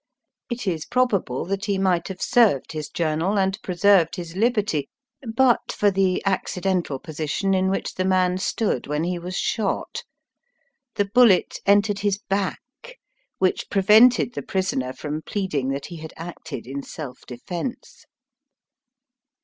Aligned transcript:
It 0.49 0.65
is 0.65 0.83
probable 0.87 1.45
that 1.45 1.65
he 1.65 1.77
might 1.77 2.07
have 2.07 2.23
served 2.23 2.71
his 2.71 2.89
journal 2.89 3.37
and 3.37 3.61
preserved 3.61 4.15
his 4.15 4.35
liberty 4.35 4.89
but 5.21 5.71
for 5.71 5.91
the 5.91 6.23
accidental 6.25 6.97
position 6.97 7.53
'in 7.53 7.69
which 7.69 7.93
the 7.93 8.03
man 8.03 8.39
stood 8.39 8.87
when 8.87 9.03
he 9.03 9.19
was 9.19 9.37
shot. 9.37 10.01
The 10.95 11.05
bullet 11.05 11.59
entered 11.67 11.99
his 11.99 12.17
back, 12.17 12.97
which 13.37 13.69
prevented 13.69 14.33
the 14.33 14.41
prisoner 14.41 14.91
from 14.91 15.21
pleading 15.21 15.67
that 15.69 15.85
he 15.85 15.97
had 15.97 16.15
acted 16.17 16.65
in 16.65 16.81
self 16.81 17.19
defence. 17.27 18.05